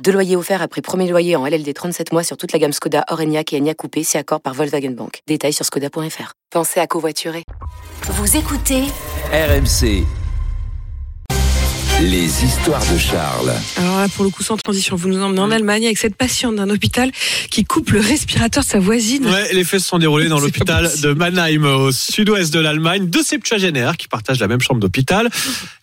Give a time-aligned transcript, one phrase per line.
[0.00, 3.04] Deux loyers offerts après premier loyer en LLD 37 mois sur toute la gamme Skoda,
[3.08, 5.20] Orenia et Enya Coupé, si accord par Volkswagen Bank.
[5.28, 6.32] Détails sur skoda.fr.
[6.50, 7.44] Pensez à covoiturer.
[8.08, 8.82] Vous écoutez
[9.32, 10.04] RMC.
[12.00, 13.52] Les histoires de Charles.
[13.76, 16.56] Alors là, pour le coup, sans transition, vous nous emmenez en Allemagne avec cette patiente
[16.56, 17.12] d'un hôpital
[17.48, 19.24] qui coupe le respirateur de sa voisine.
[19.26, 23.06] Ouais, les faits se sont déroulés dans l'hôpital de Mannheim, au sud-ouest de l'Allemagne.
[23.06, 25.30] Deux septuagénaires qui partagent la même chambre d'hôpital.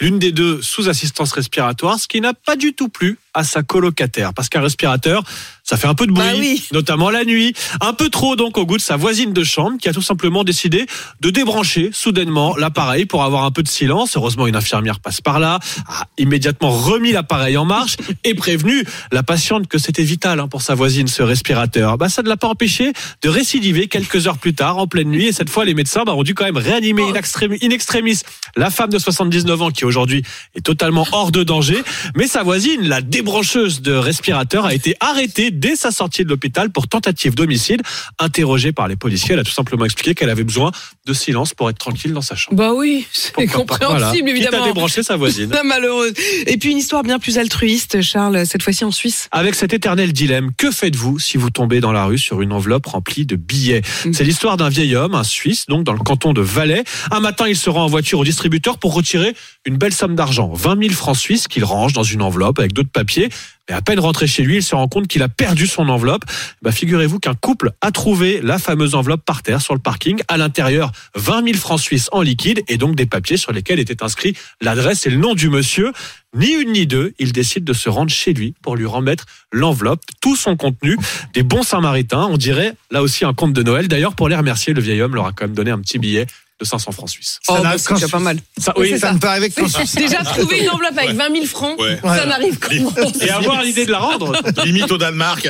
[0.00, 3.62] L'une des deux sous assistance respiratoire, ce qui n'a pas du tout plu à sa
[3.62, 4.34] colocataire.
[4.34, 5.22] Parce qu'un respirateur,
[5.62, 6.66] ça fait un peu de bruit, Bah oui.
[6.72, 7.52] notamment la nuit.
[7.80, 10.44] Un peu trop donc au goût de sa voisine de chambre qui a tout simplement
[10.44, 10.86] décidé
[11.20, 14.16] de débrancher soudainement l'appareil pour avoir un peu de silence.
[14.16, 19.22] Heureusement, une infirmière passe par là, a immédiatement remis l'appareil en marche et prévenu la
[19.22, 21.98] patiente que c'était vital hein, pour sa voisine ce respirateur.
[21.98, 22.92] Bah, ça ne l'a pas empêché
[23.22, 26.14] de récidiver quelques heures plus tard en pleine nuit et cette fois les médecins bah,
[26.14, 28.20] ont dû quand même réanimer in extremis, in extremis
[28.56, 30.22] la femme de 79 ans qui aujourd'hui
[30.54, 31.82] est totalement hors de danger.
[32.16, 36.70] Mais sa voisine, la débrancheuse de respirateur, a été arrêtée dès sa sortie de l'hôpital
[36.70, 37.82] pour tentative d'homicide.
[38.20, 40.70] Interrogée par les policiers, elle a tout simplement expliqué qu'elle avait besoin
[41.04, 42.56] de silence pour être tranquille dans sa chambre.
[42.56, 43.50] Bah oui, c'est voilà.
[43.52, 44.66] compréhensible, Quitte à évidemment.
[44.66, 45.52] débrancher sa voisine.
[45.64, 46.12] Malheureuse.
[46.46, 49.28] Et puis une histoire bien plus altruiste, Charles, cette fois-ci en Suisse.
[49.32, 52.86] Avec cet éternel dilemme, que faites-vous si vous tombez dans la rue sur une enveloppe
[52.86, 53.82] remplie de billets?
[54.12, 56.84] C'est l'histoire d'un vieil homme, un Suisse, donc dans le canton de Valais.
[57.10, 59.34] Un matin, il se rend en voiture au distributeur pour retirer
[59.66, 62.90] une belle somme d'argent, 20 000 francs suisses qu'il range dans une enveloppe avec d'autres
[62.92, 63.57] papiers papier.
[63.68, 66.24] Mais à peine rentré chez lui, il se rend compte qu'il a perdu son enveloppe.
[66.62, 70.20] Bah, figurez-vous qu'un couple a trouvé la fameuse enveloppe par terre sur le parking.
[70.28, 74.02] À l'intérieur, 20 000 francs suisses en liquide et donc des papiers sur lesquels était
[74.02, 75.92] inscrit l'adresse et le nom du monsieur.
[76.34, 80.02] Ni une ni deux, il décide de se rendre chez lui pour lui remettre l'enveloppe,
[80.20, 80.96] tout son contenu,
[81.32, 82.26] des bons samaritains.
[82.30, 83.88] On dirait là aussi un conte de Noël.
[83.88, 86.26] D'ailleurs, pour les remercier, le vieil homme leur a quand même donné un petit billet
[86.60, 87.38] de 500 francs suisses.
[87.48, 88.38] Oh, bah, c'est déjà pas mal.
[88.58, 89.54] Ça, Oui, oui, c'est Ça me paraît avec.
[89.54, 91.98] Déjà trouver une enveloppe avec 20 000 francs, Ouais.
[92.02, 94.32] ça n'arrive comment et avoir l'idée de la rendre.
[94.64, 95.48] Limite au Danemark.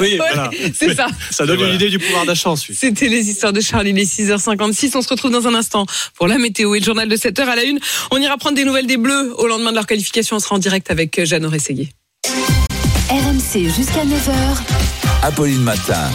[0.00, 0.50] Oui, voilà.
[0.78, 1.06] C'est ça.
[1.30, 1.70] Ça donne Voilà.
[1.72, 2.78] une idée du pouvoir d'achat en Suisse.
[2.80, 4.92] C'était les histoires de Charles, il est 6h56.
[4.96, 7.56] On se retrouve dans un instant pour la météo et le journal de 7h à
[7.56, 7.78] la une.
[8.10, 10.36] On ira prendre des nouvelles des Bleus au lendemain de leur qualification.
[10.36, 11.90] On sera en direct avec Jeanne Rességuier.
[13.10, 14.34] RMC jusqu'à 9h.
[15.22, 16.10] Apolline Matin.